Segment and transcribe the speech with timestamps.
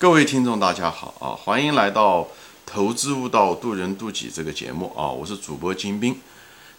[0.00, 1.36] 各位听众，大家好啊！
[1.36, 2.22] 欢迎来到
[2.64, 5.06] 《投资悟道，渡人渡己》这个节目啊！
[5.06, 6.18] 我是主播金兵。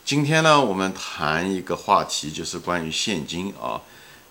[0.03, 3.79] 今天呢，我们谈一个话题，就是关于现金啊。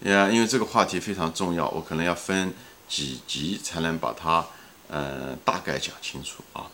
[0.03, 2.53] 呃，因为这个话题非常重要，我可能要分
[2.89, 4.45] 几集才能把它
[4.89, 6.67] 嗯大概讲清楚啊。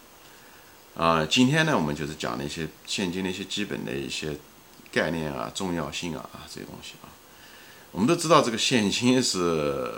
[0.97, 4.35] 啊，今天呢，我们就是讲那些现金的一些基本的一些
[4.91, 7.13] 概念啊、重要性啊啊这些东西啊。
[7.93, 9.91] 我们都知道，这个现金是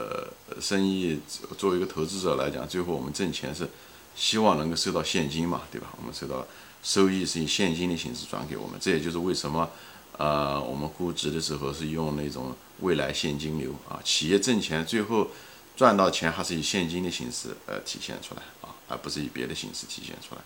[0.60, 1.18] 生意
[1.56, 3.68] 作为一个投资者来讲，最后我们挣钱是
[4.14, 5.88] 希望能够收到现金嘛，对吧？
[5.98, 6.46] 我们收到
[6.82, 9.68] 收益是以现金的形式转给我们，这也就是为什么
[10.16, 15.30] 呃我们估值的时候是用那种未来现金流啊，企业挣钱最后
[15.76, 20.40] 赚到钱还是以现金的形式呃体现出来啊，而不是以别的形式体现出来。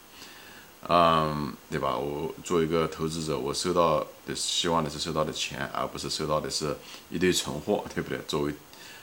[0.89, 1.97] 嗯，对吧？
[1.97, 6.77] 我作为一个投资者，我收到的希望的是收到的钱，而不是收到的是
[7.09, 8.19] 一堆存货，对不对？
[8.27, 8.53] 作为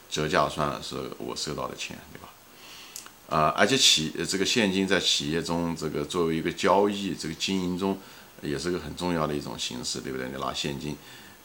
[0.10, 2.30] 折价算是我收到的钱，对吧？
[3.30, 7.98] 啊，而且企这个现金在企业中，这个作为一个交易，这个经营中
[8.42, 10.28] 也是个很重要的一种形式，对不对？
[10.28, 10.98] 你拿现金，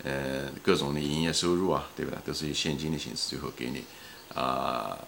[0.03, 2.19] 呃，各种的营业收入啊，对不对？
[2.27, 3.85] 都是以现金的形式最后给你，
[4.35, 4.99] 啊，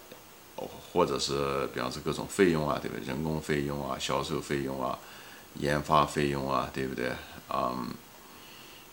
[0.93, 3.05] 或者是比方说各种费用啊，对不对？
[3.05, 4.97] 人工费用啊，销售费用啊。
[5.59, 7.11] 研发费用啊，对不对？
[7.49, 7.87] 嗯，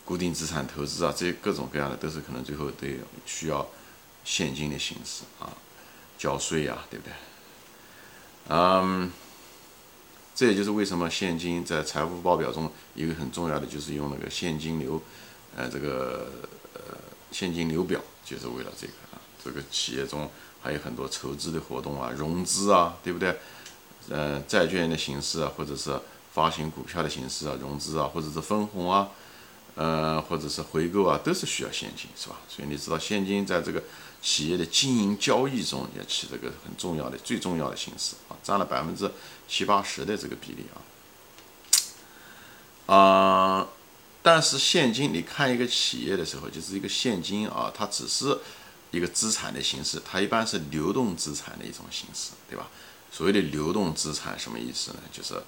[0.04, 2.86] 固定资产投资啊，这些各种各样的都是可能最后都
[3.26, 3.66] 需要
[4.24, 5.50] 现金的形式啊，
[6.16, 7.12] 交税啊，对不对？
[8.48, 9.10] 嗯，
[10.34, 15.02] 这也就是为什么现金在财务报表中一个很重要的就是用那个现金流，
[15.56, 16.28] 呃，这个
[16.74, 16.80] 呃
[17.32, 19.20] 现金流表就是为了这个啊。
[19.44, 20.30] 这个企业中
[20.62, 23.36] 还有很多筹资的活动啊，融资啊，对不对？
[24.08, 25.98] 呃，债券的形式啊，或者是。
[26.34, 29.08] 发行股票的形式啊，融资啊，或者是分红啊，
[29.76, 32.40] 呃，或者是回购啊，都是需要现金，是吧？
[32.48, 33.80] 所以你知道，现金在这个
[34.20, 39.08] 企业的经营交易中也起这个很重要的、最重要的形式啊，占了百分之
[39.46, 40.76] 七八十的这个比例啊。
[42.92, 43.68] 啊，
[44.20, 48.36] 但是现金，你看一个企业的时候，就是一个现金啊，它只是
[48.90, 52.66] 一个资产的形式，它一般是流动资产的一种形式，对吧？
[53.12, 54.98] 所谓的流动资产什么意思呢？
[55.12, 55.40] 就是。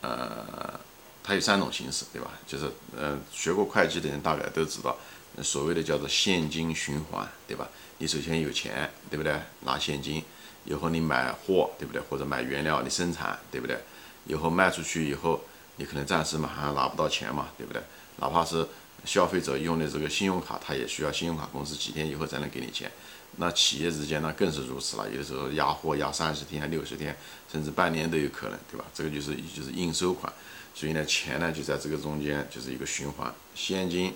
[0.00, 0.78] 呃，
[1.22, 2.30] 它有三种形式，对吧？
[2.46, 4.96] 就是呃，学过会计的人大概都知道，
[5.42, 7.68] 所谓的叫做现金循环，对吧？
[7.98, 9.40] 你首先有钱，对不对？
[9.60, 10.22] 拿现金，
[10.64, 12.00] 以后你买货，对不对？
[12.08, 13.78] 或者买原料，你生产，对不对？
[14.26, 15.40] 以后卖出去以后，
[15.76, 17.82] 你可能暂时嘛还拿不到钱嘛，对不对？
[18.18, 18.66] 哪怕是
[19.04, 22.90] 消费者用的这个信用卡，他也需要信用卡公司几天以后才能给你钱。
[23.36, 27.16] 那企业之间呢更是如此了，有的时候压货压三十天、六十天，
[27.50, 28.84] 甚至半年都有可能，对吧？
[28.92, 30.32] 这个就是就是应收款，
[30.74, 34.14] 所以呢，钱呢就在这个中间就是一个循环，现金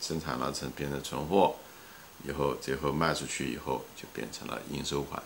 [0.00, 1.56] 生产了成变成存货，
[2.28, 5.22] 以后最后卖出去以后就变成了应收款，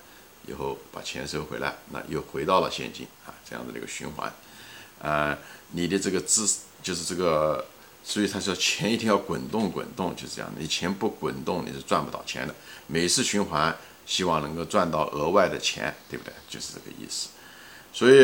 [0.46, 4.32] 以后把钱收回来，那又回到了现金啊，这样子的一个循环，
[5.00, 5.36] 呃，
[5.72, 6.48] 你的这个资
[6.82, 7.66] 就是这个。
[8.02, 10.60] 所以他说钱一定要滚动滚动，就是这样的。
[10.60, 12.54] 你钱不滚动，你是赚不到钱的。
[12.86, 16.32] 每次循环，希望能够赚到额外的钱，对不对？
[16.48, 17.28] 就是这个意思。
[17.92, 18.18] 所以，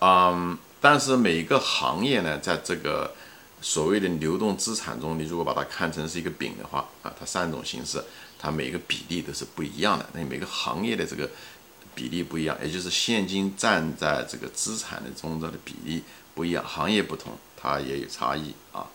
[0.00, 3.14] 嗯，但是每个行业呢，在这个
[3.62, 8.02] 所谓的流动资产中，你如果把它看成是一个饼的话，啊，它三种形式，
[8.38, 10.06] 它每个比例都是不一样的。
[10.12, 11.30] 那每个行业的这个
[11.94, 16.02] 比例不一样，也就是现金占在这个资产的中的比例
[16.34, 18.86] 不一样，行业不同，它也有差异啊。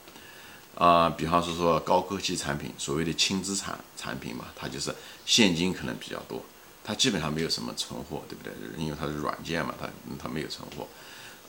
[0.76, 6.42] 啊，比方说说高科技产品，所谓的轻资产产品嘛，它就是现金可能比较多，
[6.86, 8.54] 它基本上没有什么存货，对不对？
[8.78, 10.88] 因为它是软件嘛，它它没有存货，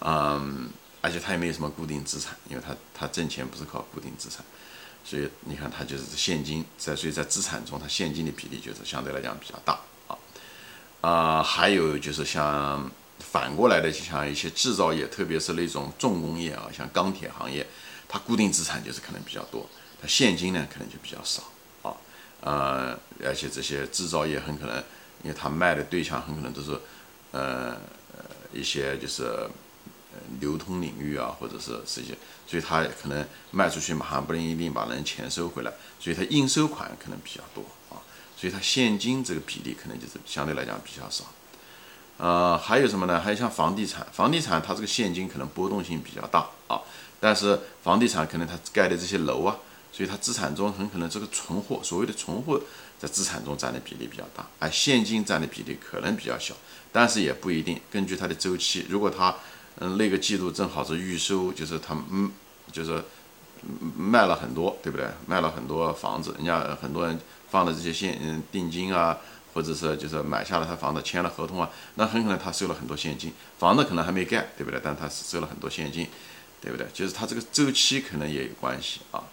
[0.00, 0.68] 嗯，
[1.00, 4.44] 而且它也没有什么固定资产，因为它它挣钱不是靠固定资产，
[5.04, 9.78] 所以你看它就是现金在，所以在资产中它现金的比例就是相对来讲比较大
[10.08, 10.18] 啊。
[11.02, 17.64] 啊，还有就是像反过来的，就像一些制造业，特别是那种重工业啊，像钢铁行业。
[18.12, 19.68] 它固定资产就是可能比较多，
[20.02, 21.44] 它现金呢可能就比较少
[21.82, 21.94] 啊，
[22.40, 24.76] 呃，而且这些制造业很可能，
[25.22, 26.76] 因为它卖的对象很可能都是，
[27.30, 27.76] 呃，
[28.52, 29.48] 一些就是
[30.40, 32.18] 流通领域啊，或者是这些，
[32.48, 38.02] 所以它可能卖出去马上不能一定把人钱收回来，所以它应收款可能比较多啊，
[38.36, 41.26] 所以它现金这个比例可能就是相对来讲比较少，
[42.20, 43.18] 呃，还有什么呢？
[43.18, 46.82] 还有像房地产，房地产它这个现金可能波动性比较大啊。
[47.18, 49.56] 但是房地产可能它盖的这些楼啊，
[49.90, 52.60] 所以它资产中很可能这个存货，所谓的存货
[52.98, 56.54] 在资产中占的比例比较大，而现金占的比例可能比较小，
[56.92, 57.80] 但是也不一定。
[57.90, 59.34] 根据它的周期，如果它
[59.78, 62.30] 嗯那个季度正好是预收，就是它嗯
[62.70, 63.02] 就是
[63.96, 65.06] 卖了很多，对不对？
[65.26, 67.18] 卖了很多房子，人家很多人
[67.50, 69.18] 放的这些现嗯定金啊，
[69.52, 74.80] 或者是就是买下了他房子签了合同啊，那很可能他收了很多现金，房子可能还没盖，对不对？
[74.82, 76.06] 但他是收了很多现金，
[76.60, 76.86] 对不对？
[76.94, 79.24] 就是他这个周期可能也有关系啊。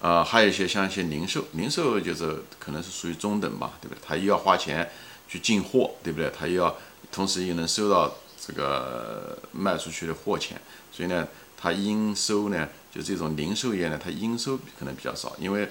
[0.00, 3.98] 呃，还有一些像一些零售，零售就是可能是属于中等吧，对不对？
[4.04, 4.90] 他又要花钱
[5.28, 6.30] 去进货，对不对？
[6.36, 6.76] 他又要
[7.12, 10.60] 同时又能收到这个卖出去的货钱，
[10.90, 15.70] 所以呢，他应收呢，就这种零售业呢，它应收可能比较少，因为。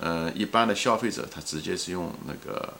[0.00, 2.74] 呃，一般的消费者他直接是用那个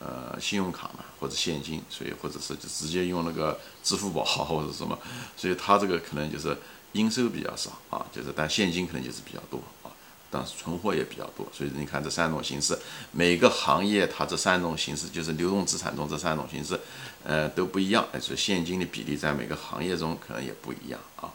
[0.00, 4.98] 呃信用卡嘛，或者现金，所以或者是就直接用那个支付宝 或者什么，
[5.36, 6.56] 所以他这个可能就是
[6.92, 9.94] 应收比较少啊，就是但现金可能就是比较多啊，
[10.28, 12.76] 但是存货也比较多，所以你看这三种形式，
[13.12, 16.78] 每个行业它这三种形式就是流动资产中这三种形式，
[17.22, 21.30] 呃都不一样，所以现金的比例在每个行业中可能也不一样啊。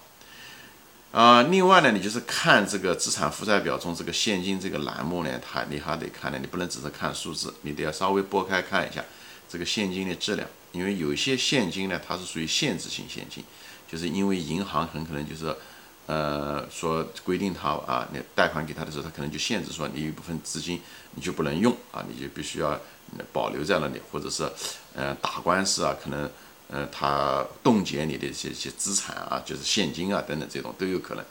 [1.16, 9.02] 啊，另外呢，你就是看这个资产负债表中这个现金这个栏目呢，它你还得看呢，你不能只是看数字，你得要稍微拨开看一下
[9.48, 13.42] 这个现金的质量，因为有些现金呢，它是属于限制性现金，
[13.90, 15.56] 就是因为银行很可能就是，
[16.06, 20.82] 呃，说规定他啊，你贷款给他的时候，他可能就限制说你有一部分资金
[21.14, 22.78] 你就不能用啊，你就必须要
[23.32, 24.44] 保留在那里，或者是，
[24.94, 26.30] 呃，打官司啊，可能。
[26.68, 31.24] 呃，他冻结你的一些些资产啊，就是现金啊等等这种都有可能，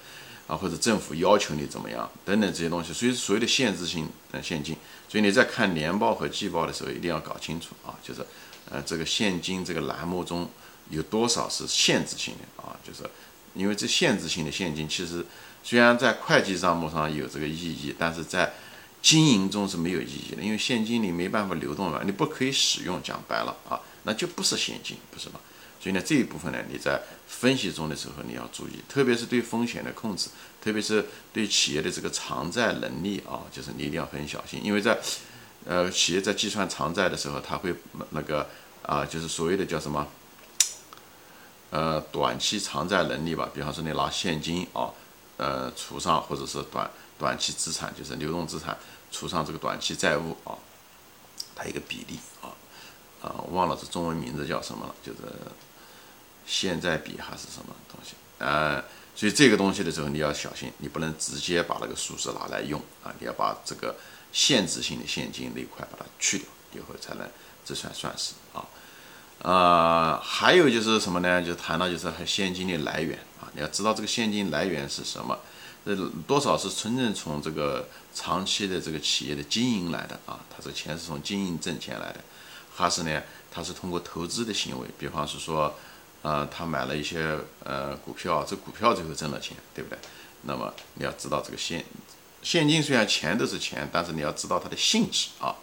[0.47, 4.77] 啊或者政府要求你怎么样等等这些东西，所以所谓的限制性的现金，
[5.09, 8.25] 所以你在看年报和季报的时候一定要搞清楚啊，就是
[8.71, 10.49] 呃这个现金这个栏目中
[10.91, 13.03] 有多少是限制性的啊，就是
[13.55, 15.27] 因为这限制性的现金其实
[15.65, 18.55] 虽然在会计账目上有这个意义，但是在
[19.03, 23.81] 经营中是没有意义的，因为现金你没办法流动了，你不可以使用，讲白了啊。
[24.05, 25.41] 那就不是现金，不是吗？
[25.81, 26.99] 所以呢，这一部分呢，你在
[27.29, 30.31] 分析中的时候你要注意，特别是对风险的控制，
[30.62, 34.99] 特别是对企业的这个偿债能力啊，就是你一定要很小心，因为在
[35.67, 37.75] 呃企业在计算偿债的时候，他会
[38.11, 38.49] 那个
[38.83, 40.06] 啊，就是所谓的叫什么
[41.69, 44.89] 呃短期偿债能力吧，比方说你拿现金啊，
[45.37, 48.79] 呃除上或者是短短期资产，就是流动资产
[49.12, 50.56] 除上这个短期债务啊，
[51.55, 52.49] 它一个比例啊。
[53.25, 55.19] 啊，忘了这中文名字叫什么了，就是
[56.47, 58.85] 现在比还是什么东西啊？
[59.17, 63.97] 所以这个东西的时候你要小心，你不能直接把那个数字拿来用啊，你要把这个
[64.31, 67.26] 限制性的现金那一块把它去掉，以后才能
[67.65, 68.67] 这算算是啊。
[69.43, 71.41] 啊，还有就是什么呢？
[71.43, 75.38] 就谈到就是现金的来源啊，你要知道这个现金来源是什么，
[75.87, 75.97] 这
[76.27, 82.20] 多少是真正从这个长期的这个企业的经营来的啊，他这钱是从经营挣钱来的。
[82.75, 85.75] 还是呢，他是通过投资的行为，比方是说，
[86.23, 89.99] 呃，他买了一些呃股票，这股票最后挣了钱，对不对？
[90.43, 91.85] 那么你要知道这个现
[92.43, 95.55] 现金虽然钱都是钱，但是你要知道它的性质啊，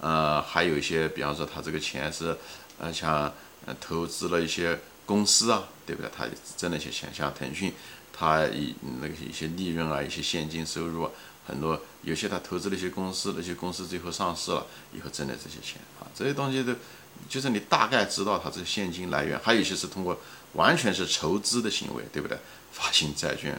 [0.00, 2.36] 呃，还有一些，比方说他这个钱是
[2.78, 3.32] 呃像
[3.80, 6.10] 投资了一些公司啊，对不对？
[6.16, 6.26] 他
[6.56, 7.72] 挣了一些钱，像腾讯，
[8.18, 11.10] 他一那个一些利润啊，一些现金收入啊。
[11.46, 16.74] 很多有些他投资了一些公司，那些公司最后上市了以后挣的这些钱啊，这些东西都
[17.28, 20.18] 就是你大概知道它这个现金来源，还有一些是通过
[20.54, 22.36] 完全是筹资的行为，对不对？
[22.72, 23.56] 发行债券、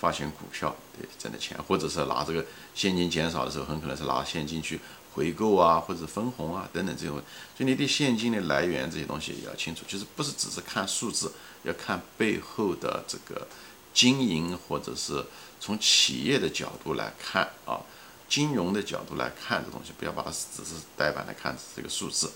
[0.00, 2.42] 发行股票，对挣的钱，或者是拿这个
[2.74, 4.80] 现金减少的时候，很可能是拿现金去
[5.12, 7.16] 回购啊，或者分红啊等等这种。
[7.54, 11.30] 所以你对现金的来源这些东西也要清楚，就是不是只是看数字，
[11.64, 13.46] 要看背后的这个。
[13.92, 15.24] 经营或者是
[15.60, 17.80] 从企业的角度来看啊，
[18.28, 22.32] 金融的角度来看这东西，不要把它只是呆板的看这个数字，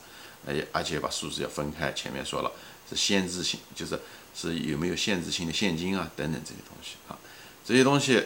[0.47, 1.93] 而而且把数字要分开。
[1.93, 2.53] 前面说了
[2.89, 3.99] 是限制性，就是
[4.35, 7.19] 是有没有限制性的现金啊等等这些东西啊，
[7.65, 8.23] 这些东西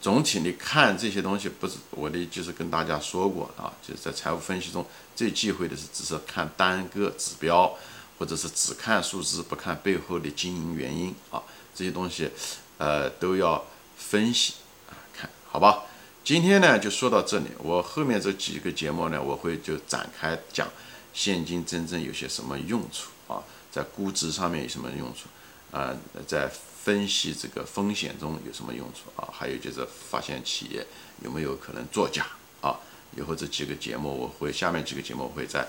[0.00, 7.74] 总体你看这些东西不是我的就是跟大家说过啊，就是在财务分析中最忌讳的是只是看单个指标，
[8.18, 11.42] 或者是只看数字不看背后的经营原因啊。
[11.74, 12.30] 这些东西，
[12.78, 13.64] 呃，都要
[13.96, 14.54] 分析
[14.88, 15.84] 啊，看好吧。
[16.24, 20.66] 今天呢就说到这里，我后面这几个节目呢，我会就展开讲
[21.12, 25.28] 现金真正有些什么用处啊，在估值上面有什么用处
[25.70, 25.94] 啊，
[26.26, 26.50] 在
[26.82, 30.86] 分析这个风险中有什么用处啊，还有就是发现企业
[31.22, 32.26] 有没有可能作假
[32.60, 32.76] 啊。
[33.16, 35.66] 以后这几个节目，我会下面几个节目我会在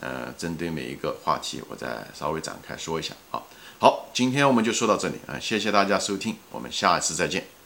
[0.00, 3.42] 呃针对每一个话题，我再稍微展开说一下啊。
[3.78, 7.59] 好，今天我们就说到这里啊，谢谢大家收听，我们下一次再见。